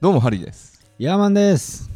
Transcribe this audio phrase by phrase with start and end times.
[0.00, 0.86] どうもハリーです。
[1.00, 1.90] ヤーマンです。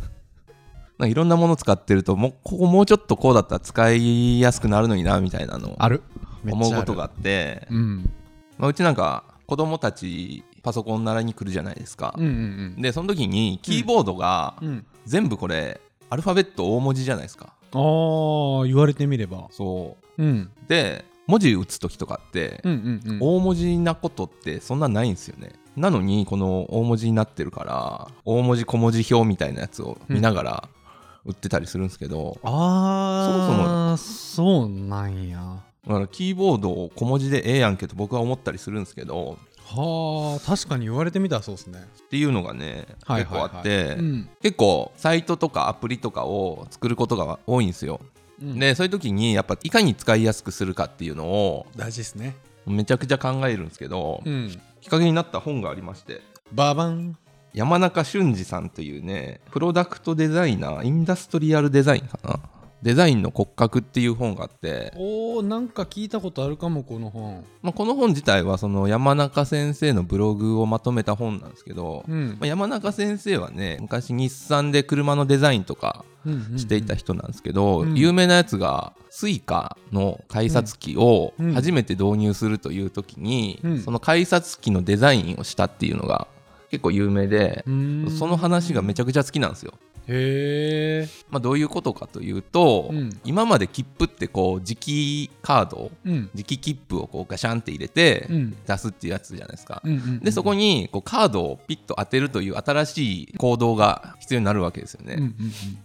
[0.99, 6.03] なんかいろんなもの使ってるともうここもうちょっとこうだったら使いやすくなるのになみたいなのをある。
[6.43, 6.67] めっちゃある。
[6.67, 7.69] 思うことがあって。
[7.71, 8.11] うん。
[8.59, 12.13] まあ、うちなんか子供たちパソコン習いに来るじゃないですか。
[12.19, 12.29] うん、う
[12.77, 14.69] んでその時にキーボードがうん。
[14.69, 14.87] うん。
[15.07, 17.55] 全部これアルファベット大文字じゃないですか。
[17.73, 19.47] ああ言われてみれば。
[19.53, 20.25] そう。
[20.25, 20.51] ん。
[20.65, 23.19] うで文字打つ時とかってうんうんうん。
[23.21, 25.53] 大文字なことってそんなないんですよね。
[25.77, 30.69] なのにこの大文字になってるから大文字小文字表みたいなやつを見ながら
[31.25, 35.63] 打ってたりするんですけど、ああそうなんや。
[35.87, 41.81] だからキーボードを小文字でええやんけと僕は思ったりするんですけどはあ確かに言われてみたらそうですね。
[42.05, 44.29] っていうのがね、はい結構あって、うん。
[44.43, 48.12] 結構サイトとかアプリとかを作ることが多いんですよ、うん
[48.43, 52.37] でそういう時にやっぱいかに使いやすくするかっていうのを大事ですね。
[52.67, 54.51] めちゃくちゃ考えるんですけど、うん。
[54.81, 56.21] きっかけになった本がありまして
[56.53, 57.17] ババン？
[57.55, 62.41] 山中俊治さんというねプロダクトデザイナーインダストリアルデザインかな？
[62.83, 67.45] デザインの骨格っていう本があって、おーなんか聞いたことあるかもこの本。
[67.63, 72.31] まあ、この本自体はその山中先生のブログをまとめた本なんですけど、うん。
[72.31, 76.05] まあ、山中先生はね昔日産で車のデザインとか
[76.57, 77.95] していた人なんですけど、うん。
[77.95, 81.53] 有名なやつが Suica の改札機をうん。
[81.53, 83.81] 初めて導入するという時に、うん。
[83.81, 86.27] その改札機のデザインをしたっていうのが
[86.71, 88.11] 結構有名で、うん。
[88.11, 89.75] その話がめちゃくちゃ好きなんですよ。
[90.09, 99.81] へえまあ、どういうことかというと、うん今まで切符ってこう磁気カードうん磁気切符をこうガシャンって入れてうん出すっていうやつじゃないですか。
[99.85, 105.15] うんうんでそこにこうカードをピッと当てるという新しい行動が必要になるわけですよね。
[105.15, 105.35] うんうん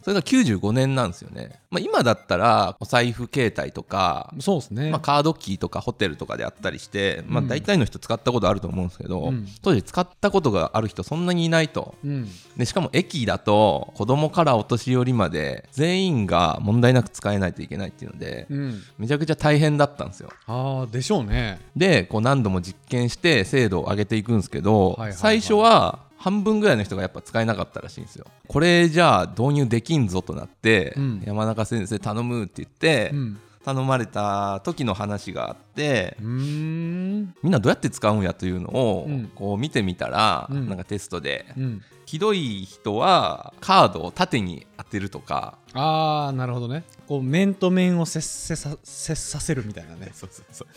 [0.01, 1.59] それが95年なんですよね。
[1.69, 4.89] まあ、今だったらお財布携帯とかうん、そうですね。
[4.89, 7.47] まあ、カードキーとかホテルとかであったりして、まあ、うん。
[7.47, 9.47] 大体の人使ったことあると思うんですけど、うん。
[9.61, 11.95] 当時使ったことがある人そんなにいないと。
[12.03, 12.27] うん。
[12.55, 18.81] でしかも駅だと子供からお年寄りまで全員が問題なく使えないといけないっていうのでうん。
[18.97, 20.30] めちゃくちゃ大変だったんですよ。
[20.45, 21.59] ああでしょうね。
[21.75, 25.17] でこう何度も実験して精度を上げていくんですけど、はいはいはい。
[25.17, 28.26] 最初は半分ぐらいの人がやっぱ使えなかったらしいんですよ。
[28.48, 31.23] これじゃあ導入できんぞとなって、うん。
[31.26, 33.39] 山中先生頼むって言って、うん。
[33.64, 37.33] 頼まれた時の話があってん。
[37.44, 39.32] みんなどうやって使うんやというのをうん。
[39.36, 40.67] こう見てみたら、うん。
[40.70, 41.82] なんかテストでうん。
[42.08, 46.84] ひどい人はカードを縦に当てるとかああなるほどね。
[47.05, 50.11] こう面と面を接接さ接させるみたいなね。
[50.16, 50.67] そうそうそう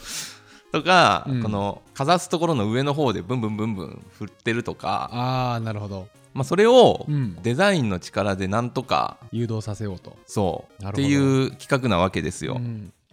[0.72, 1.42] とか、うん。
[1.42, 6.08] このかざすところの上の方でブンブンブンブン振ってるとか、ああなるほど。
[6.32, 7.36] まあ、それをうん。
[7.42, 10.16] デザインの力でなんとか誘導させようと。
[10.26, 10.82] そう。
[10.82, 11.06] なるほど。
[11.06, 12.60] っていう企画なわけですよ。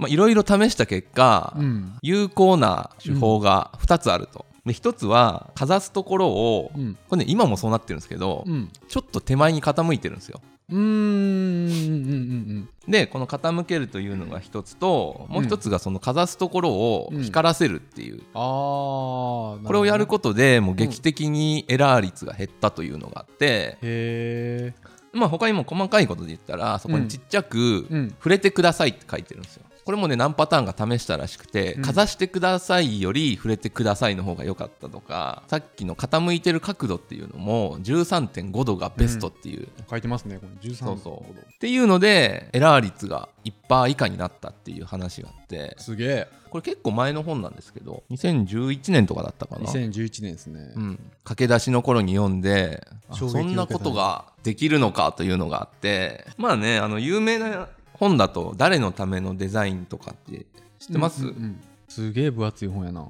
[0.07, 1.97] いろいろ試した結果、うん。
[2.01, 4.45] 有効な手法が2つあると。
[4.65, 6.97] で1つはかざすところを、うん。
[7.09, 8.69] これね今もそうなってるんですけど、うん。
[8.87, 10.41] ちょっと手前に傾いてるんですよ。
[10.69, 10.79] うーん。
[10.79, 24.73] うんうんでこの傾けるというのが一つともう一つがそのかざすところをうん光らせるっていう、ああここれをやることでもう劇的にエラー率が減ったというのがあって、へえ
[25.11, 29.65] まあ他にも細かいことで言ったらそこにちっちゃくうん「触れてください」って書いてるんですよ。
[29.87, 31.81] これもね何パターンか試したらしくて、うん。
[31.81, 40.69] かざしてくださいより触れてくださいの方が良かったとかさっきの傾いてる角度っていうのも13.5度がベストっていう、書いてますねこれ。
[40.69, 41.31] 13そうそう。
[41.31, 45.73] っていうのでエラー率が1%以下になったっていう話があって。
[45.77, 46.27] すげえ。
[46.49, 50.73] これ結構前の本なんですけど2011年とかだったかな、2011年ですね。
[50.75, 56.25] うん、駆け出しの頃に読んでそんなことができるのかというのがあって。
[56.37, 60.45] まあねあの有名な本だと誰のためのデザインとかって
[60.79, 61.61] 知ってます、うんうんうん。
[61.87, 63.09] すげえ分厚い本やな。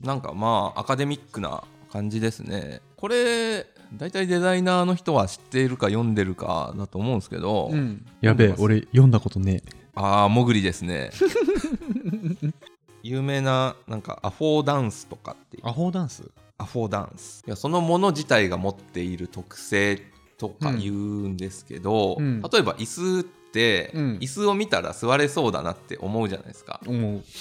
[0.00, 2.80] なんかまあアカデミックな感じですね。
[2.96, 8.04] これ大体デザイナーの人は知っているか読んでるかだと思うんですけど、うん。
[8.20, 9.62] やべえ俺読んだことね
[9.94, 11.10] ああもぐりですね。
[13.02, 15.68] 有名ななんかアフォーダンスとかっていう。
[15.68, 16.30] アホダンス？
[16.56, 17.44] アフォーダンス。
[17.46, 20.00] いやそのもの自体が持っている特性
[20.38, 22.40] とか言うんですけど、うん。
[22.40, 23.43] 例えば椅子って、
[23.94, 24.18] うん。
[24.20, 26.80] 椅子を見たら座れそうだなって思うじゃないですか。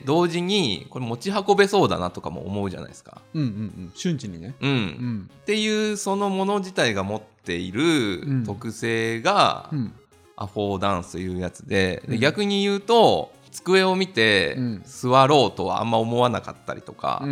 [0.05, 3.21] 同時にこれ持ち運べそうだなとかも思うじゃないですか。
[3.33, 3.49] うんうんう
[3.87, 3.91] ん。
[3.95, 4.55] 瞬時にね。
[4.61, 5.29] うん、うん。
[5.33, 8.43] っていうそのもの自体が持っていうん。
[8.43, 9.93] る特性が、うん。
[10.35, 12.19] アフォーダンスというやつででうん。
[12.19, 14.81] 逆に言うと机を見てうん。
[14.85, 17.25] 座ろうとはあんま思わなかったりとか、っ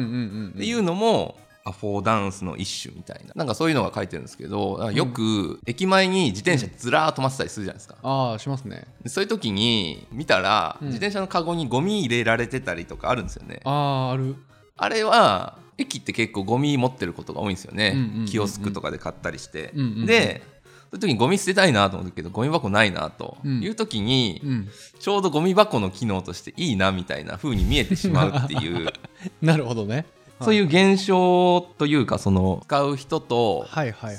[0.58, 3.34] ていうのもアフォーダンスの一種みたいな。
[3.36, 8.86] なんかそういうのが書いてるんですけどよく駅前に自転車ずらーっと止まってたりするじゃないですか、ああしますね。
[9.04, 10.88] でそういう時に見たら、うん。
[10.88, 13.60] 自転車のカゴにゴミ入れられてたりとかあるんですよね。
[13.64, 14.36] ああある。
[14.78, 18.26] あれは駅って結構ゴミ持ってることが多いんですよね、うんうんうんうん。
[18.26, 20.50] キオスクとかで買ったりして、うんうんうんで
[20.92, 23.64] そういう時にゴミ捨てたいなと思うけどゴミ箱ないなとうん。
[23.64, 24.70] いう時に、うん。
[25.00, 28.92] ちょうどゴミ箱の機能としていいなみたいな風に見えてしまうっていう。
[29.42, 30.06] なるほどね
[30.42, 33.68] そういう現象というかその使う人と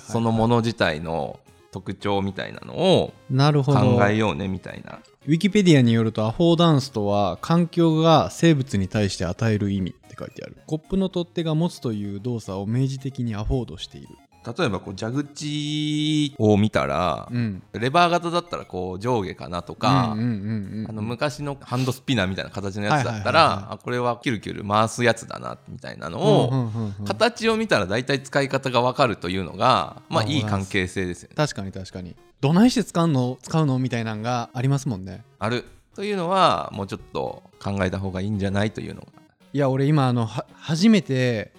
[0.07, 1.41] そのもの自体の
[1.71, 3.13] 特徴みたいなのを
[3.65, 5.01] 考えようねみたいな。
[5.25, 10.57] ウィキペディアによるとアフォーダンスとは環境が生物に対して与える意味って書いてある。
[10.67, 14.09] コップの取っ手が持つという動作を明示的にアフォードしている
[14.45, 17.63] 例えばこう蛇口を見たら、うん。
[17.73, 26.69] レバー型だったらこう上下かなとか、昔のハンドスピナーみたいな形のやつだったらあこれはキュルキュル回すやつだなみたいなのを、
[27.07, 31.35] 形を見たら大体使い方が分かるというのがまああいい関係性ですよね。
[31.37, 32.17] 確かに確かに。
[32.41, 35.25] どないして使うの使うのみたいなのがありますもんね。
[35.39, 35.65] ある。
[35.95, 39.09] というのはもうちょっと考えた方がいいんじゃないというのが。
[39.53, 41.53] いや俺今あのは初めて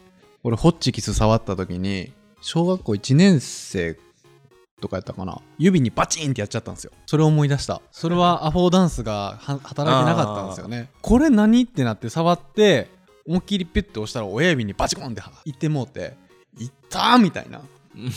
[0.43, 2.11] 俺ホッチキス触った時に
[2.43, 3.97] 小学校1年生
[4.81, 5.41] とかやったかな？
[5.57, 6.91] 指にバチンってやっちゃったんですよ。
[7.05, 7.81] それを思い出した。
[7.89, 10.89] それはアフォーダンスがは働いてなかったんですよね。
[11.01, 11.63] これ何？
[11.63, 12.89] ってなって触って
[13.25, 16.17] 思いっきりピュッて押したら親指にバチコンっていってもうて
[16.59, 17.61] 「いったー!」みたいな、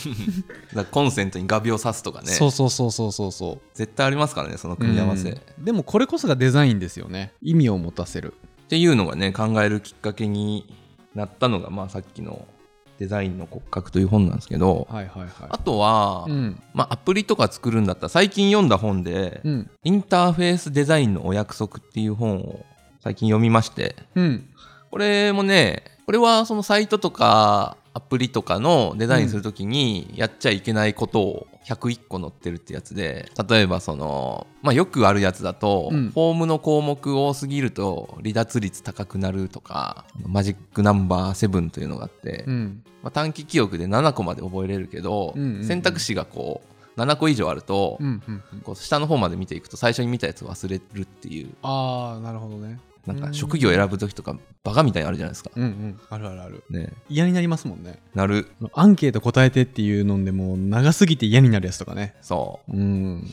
[0.91, 2.33] コンセントに画鋲刺すとかね。
[2.33, 3.61] そうそうそうそうそうそう。
[3.75, 7.33] 絶対ありますからねその組み合わせ、でもこれこそがデザインですよね。
[7.43, 8.35] 意味を持たせる。
[8.69, 10.75] ていうのがね考えるきっかけに
[11.15, 12.49] なったのが、まあ、さっきの
[12.99, 15.31] 「デザインの骨格」という本なんですけど、はいはいはい。
[15.49, 16.63] あとは、うん。
[16.75, 19.71] まあ、アプリとか作るんだったら最近読んだ本で、うん。
[19.85, 22.65] インターフェースデザインのお約束っていう本を
[23.01, 23.97] 最近読みまして。
[24.15, 24.49] うん。
[24.91, 36.11] これもねこれはそのサイトとかアプリとかのデザインするときにやっちゃいけないことを101個載ってるってやつで例えばその、まあ、よくあるやつだと、うん。
[36.11, 42.83] フォームの項目多すぎると離脱率高くなるとかマジックナンバー7というのがあって、うん。
[43.03, 45.65] まあ、短期記憶で7個まで覚えれるけど、うんうんうん。
[45.65, 46.61] 選択肢がこ
[46.97, 48.61] う7個以上あると、うんうんうん。
[48.61, 51.49] こう下の方まで見ていくと最初に見たやつを忘れるっていう。
[51.63, 55.51] ああなるほどねなんか職業選ぶ時とかバカみたいにあるじゃないですか。
[55.55, 56.01] うんうん。
[56.11, 56.65] あるあるある。
[56.71, 56.93] ね。
[57.09, 58.01] 嫌になりますもんね。
[58.15, 58.49] なる。
[58.75, 62.15] アンケート答えてっていうのでもう長すぎて嫌になるやつとかね。
[62.21, 62.73] そう。
[62.77, 63.33] うん。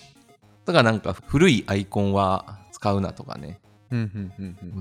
[0.65, 3.59] だからなんか古いアイコンは使うなとかね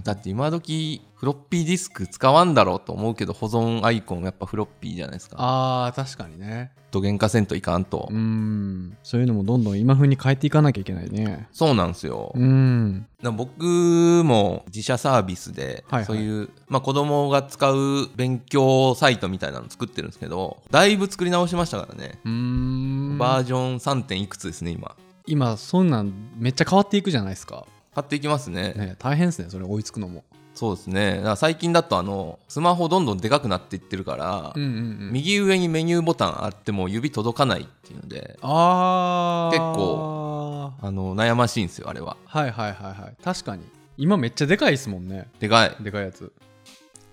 [0.02, 5.36] だって今時フロッピーディスク使わんだろうと思うけど保存アイコンやっぱフロッピーじゃないですか。
[5.38, 6.72] あー確かにね。
[6.90, 8.96] と原価せんといかんと、うん。
[9.02, 11.48] そういうのもどんどん今風に変えていかなきゃいけないね。
[11.50, 13.06] そうなんですよ、うん。
[13.22, 16.04] 僕も自社サービスで、はいはい。
[16.04, 23.16] そういう、まあ、子供が使う勉強サイトみたいなの作ってるんですけどだいぶ作り直しましたからね、うーん。
[23.18, 24.02] バージョン 3.
[24.02, 24.94] 点いくつですね今。
[25.24, 28.72] 今そんなんめっちゃ変わっていくじゃないですか、買っていきますね。
[28.74, 30.24] ね、大変ですねそれ追いつくのも。
[30.54, 31.22] そうですね。
[31.36, 34.72] 最近だとあのスマホどんどんでかくなっていってるから、うんうんう
[35.08, 35.10] ん。
[35.12, 39.56] 右上にメニューボタンあっても指届かないっていうのであー。
[39.56, 42.16] 結構あの悩ましいんですよあれは。
[42.26, 43.16] はいはいはいはい。
[43.22, 43.64] 確かに。
[43.96, 45.28] 今めっちゃでかいですもんね。
[45.40, 45.76] でかい。
[45.80, 46.32] でかいやつ。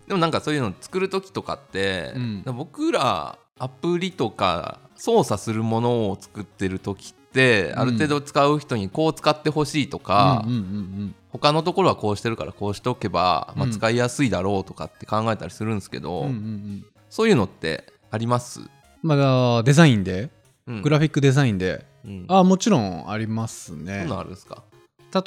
[0.08, 2.44] でもなんかそういうの作る時とかって、うん。
[2.46, 7.80] 僕らアプリとか操作するものを作ってる時って、うん。
[7.80, 16.34] ある程度使う人にこう使ってほしいとか、うんうんうん他のところはこうしてるからこうしておけば、まあ、うん使いやすいだろうとかって考えたりするんですけど、うんうんうん。
[16.34, 18.62] うんそういうのってあります、
[19.04, 20.30] まあデザインで？
[20.68, 20.81] うん。
[20.81, 24.64] グラフィックデザインで、うん、あもちろんありますそねあるんですか？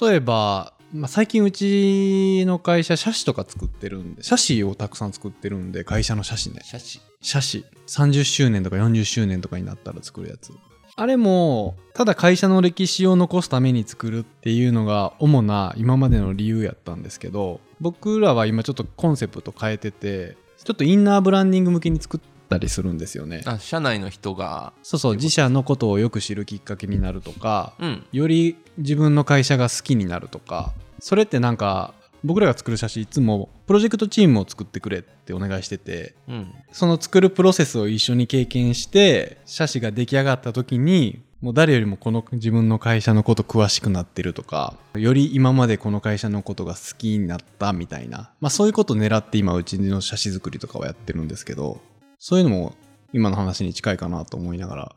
[0.00, 6.60] 例えば、まあ、最近うちの会社写真とか作ってるんで写真をたくさん作ってるんで会社の写真ね。
[6.64, 7.00] 写真。
[7.20, 7.64] 写真。
[7.86, 10.52] 30周年とか40周年とかになったら作るやつ
[10.94, 23.42] あれもただ会社の歴史を残すために作るっていうのが主な今までの理由やったんですけど僕らは今ちょっとコンセプト変えててちょっとインナーブランディング向けに作ったりするんですよね。
[23.46, 24.72] あ社内の人が。
[24.84, 28.06] そうそう自社のことをよく知るきっかけになるとかうん。
[28.12, 31.94] より自分の会社が好きになるとかそれってなんか
[32.24, 36.54] 僕らが作る写真いつもプロジェクトチームを作ってくれってお願いしててうん。
[36.72, 51.80] その作るプロセスを一緒に経験して写真が出来上がった時にもう誰よりもこの自分の会社のこと詳しくなってるとかより今までこの会社のことが好きになったみたいな、まあ、そういうことを狙って今うちの写真作りとかはやってるんですけど
[52.20, 52.76] そういうのも
[53.12, 54.96] 今の話に近いかなと思いながら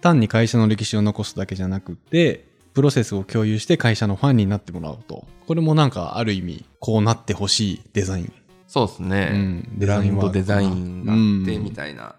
[0.00, 5.24] 単に会社の歴史を残すだけじゃなくてプロセスを共有して会社のファンになってもらうと。
[5.46, 8.32] これもなんかある意味こうなってほしいデザイン。
[8.66, 9.68] そうですね、うん。
[9.74, 12.16] ブランドデデザイザインがあってうんみたいな、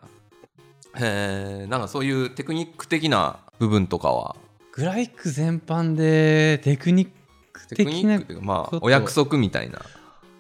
[0.98, 4.38] へえんかそういうテクニック的な部分とかは？
[4.72, 7.10] グラフィック全般でテクニッ
[7.52, 9.82] クテクニ的なックっていうかまあお約束みたいな。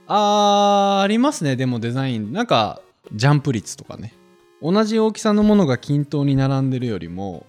[0.07, 1.57] あーありますね。
[1.57, 2.31] でもデザイン。
[2.31, 2.81] なんか
[3.12, 4.13] ジャンプ率とかね。
[4.62, 7.45] 同じ大きさのものが均等に並んでるよりも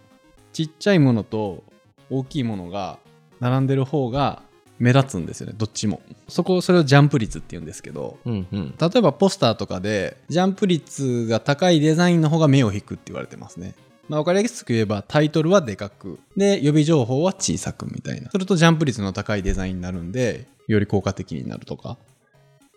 [0.52, 1.62] ちっちゃいものと
[2.10, 2.98] 大きいものが
[3.40, 4.42] 並んでる方が
[4.78, 6.00] 目立つんですよねどっちも。
[6.28, 8.74] そこそれをジャンプ率って言うんですけどうんうん。
[8.78, 13.74] 例えばポスターとかでジャンプ率が高いデザインの方が目を引くって言われてますね。
[14.08, 18.30] まあ、分かりやすく言えばタイトルはでかくで予備情報は小さくみたいな。
[18.30, 21.96] するとジャンプ率の高いデザインになるんでより効果的になるとか。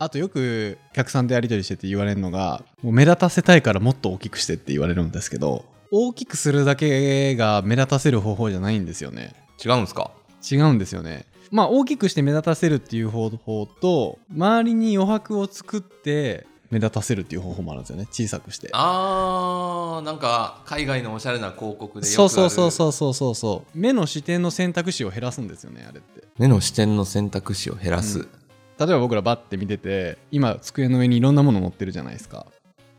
[0.02, 9.34] あとよくお客さんとやり取りしてて言われるのがもう目立たせたいからもっと大きくしてって言われるんですけど大きくするだけが目立たせる方法じゃないんですよね。
[9.64, 10.12] 違うんですか？
[10.50, 11.26] 違うんですよね。
[11.52, 18.06] まあ大きくして目立たせるっていう方法と周りに余白を作って目立たせるっていう方法もあるんですよね。
[18.12, 18.70] 小さくして。
[18.72, 23.78] あーなんか海外のおしゃれな広告でそうそうそうそうそうそうそう。
[23.78, 26.24] 目の視点の選択肢を減らすんですよねあれって。
[26.38, 28.30] 目の視点の選択肢を減らす、うん。
[28.78, 32.46] 例えば僕らバッて見てて今机の上にいろんなもの乗ってるじゃないですか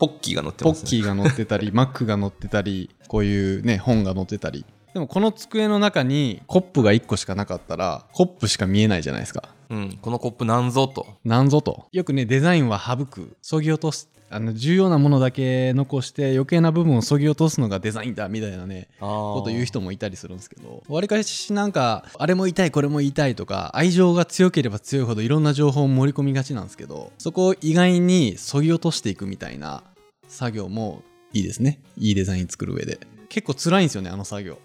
[0.01, 4.65] ポッキーが乗ってます、ね、ポッキーが乗ってたり マックが乗ってたりこういうね本が載ってたり。
[4.95, 9.45] でもこの机の中にコップが1個しかなかったらコップしか見えないじゃないですか。
[9.69, 11.07] うん、このコップなんぞと。
[11.25, 11.87] なんぞと。
[11.93, 13.37] よくねデザインは省く。
[13.41, 20.85] そぎ落とすあの重要なものだけ残して余計な部分をそぎ落とすのがデザインだみたいなねここと言う人もいたりするんですけど。
[20.89, 29.83] わりかしなんかあれも言いたいこれも言いたいとか愛情が強ければ強いほどいろんな情報を盛り込みがちなんですけどそこを意外にそぎ落としていくみたいな
[30.31, 31.81] 作業もいいですね。
[31.99, 33.01] いいデザイン作る上で。
[33.29, 34.59] 結構辛いんですよねあの作業。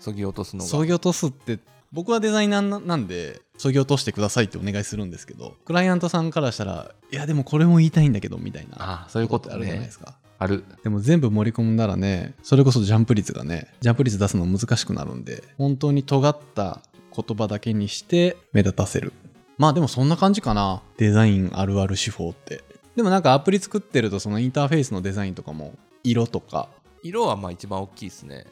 [0.00, 0.68] そぎ落とすのが。
[0.68, 1.58] そぎ落とすって
[1.92, 9.54] 僕はデザイナーなんでそぎ落としてくださいってお願いするんですけどクライアントさんからしたらいやでもこれも言いたいんだけどみたいなあそういうことね。
[9.54, 10.16] あるじゃないですか。
[10.38, 10.64] ある。
[10.82, 16.80] でも全部盛り込んだらねそれこそジャンプ率がねジャンプ率出すの難しくなるんで本当に尖った
[17.14, 19.12] 言葉だけにして目立たせる。
[19.56, 20.82] まあでもそんな感じかな。
[20.96, 22.64] デザインあるある手法って
[22.96, 26.68] でもなんかアプリ作ってるとそのインターフェースのデザインとかも色とか。
[27.02, 28.46] 色はまあ一番大きいですね。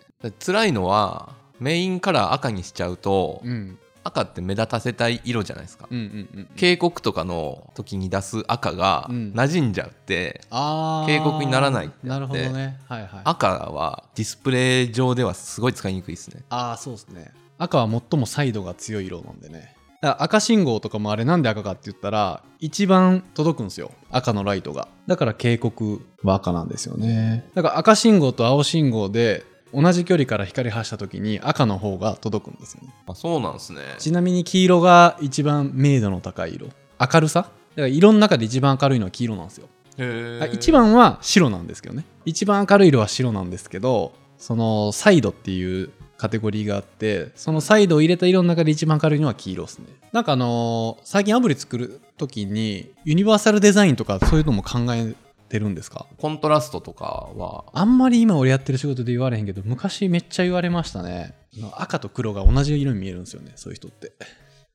[0.44, 3.78] 辛いのはメインカラー赤にしちゃうと、うん。
[4.04, 9.32] 赤って目立たせたい色じゃないですか、うんうんうん警告とかの時に出す赤がうん。
[9.32, 11.06] 馴染んじゃって、あー。
[11.06, 12.80] 警告にならないってなるほどね。
[12.88, 13.20] はいはい。
[13.24, 16.42] 赤はディスプレイ上ではすごい使いにくいですね。
[16.48, 17.32] ああそうですね。
[17.58, 23.92] 赤は最もサイドが強い色なんでね赤信号とかもあれなんで赤かって言ったら一番届くんですよ。
[24.10, 24.88] 赤のライトが。
[25.06, 27.48] だから警告は赤なんですよね。
[27.54, 32.92] だから赤信号と青信号で同じ距離から光発した時に赤の方が届くんですよね。
[33.06, 33.80] あそうなんですね。
[33.98, 36.66] ちなみに黄色が一番明度の高い色。
[37.00, 37.42] 明るさ？
[37.42, 39.68] だから色の中で一番明るいのは黄色なんですよ。
[39.98, 40.42] へー。
[40.42, 42.04] あ一番は白なんですけどね。
[42.24, 45.90] 一番明るい色は白なんですけどそのサイドっていう
[46.22, 49.86] カテゴリーがあってそのサイドを入れた色の中で一番明るいのは黄色ですね。
[50.12, 55.14] なんかあのー最近アプリ作る時にユニバーサルデザインとかそういうのも考え
[55.48, 56.06] てるんですか？
[56.18, 57.04] コントラストとか
[57.36, 57.64] は。
[57.72, 61.34] あんまり今俺やってる仕事で言われへんけど昔めっちゃ言われましたね。
[61.76, 64.12] 赤と黒が同じ色に見えるんですよねそういう人って。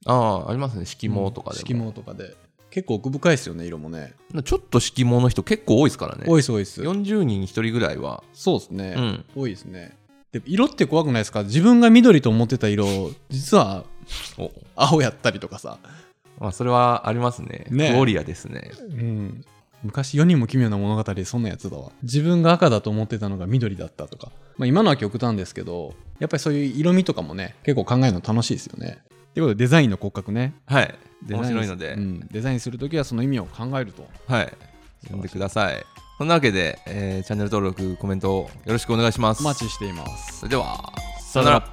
[0.05, 0.85] ああありますね。
[0.85, 2.35] 色毛とかでも、色毛とかで。
[2.69, 4.13] 結構奥深いですよね色もね。
[4.43, 6.25] ちょっと色毛の人結構多いですからね。
[6.27, 6.81] 多いです多いです。
[6.81, 8.21] 40人に1人ぐらいは。
[8.33, 9.25] そうですね、うん。
[9.35, 9.97] 多いですね
[10.31, 11.43] で色って怖くないですか？
[11.43, 13.85] 自分が緑と思ってた色実は
[14.37, 14.51] お。
[14.75, 15.79] 青やったりとかさ、
[16.39, 17.65] まあそれはありますね。
[17.69, 17.91] ね。
[17.91, 18.71] クオリアですね。
[18.79, 19.45] うん、
[19.83, 21.91] 昔世にも奇妙な物語でそんなやつだわ。
[22.03, 28.99] 自分が赤だと思ってたのが緑だったとか、まあ、今のは極端ですけどやっぱりそういう色味とかもね結構考えるの楽しいですよね。
[29.33, 30.53] ということでデザインの骨格ね。
[30.65, 30.93] はい。
[31.27, 34.07] 面白いので、うん、デザインするときはその意味を考えると。
[34.27, 34.53] はい。
[35.03, 35.85] 読んでください
[36.17, 39.41] そんなわけで、えーチャンネル登録コメントよろしくお願いします。
[39.41, 40.39] お待ちしています。
[40.39, 41.69] それではさよなら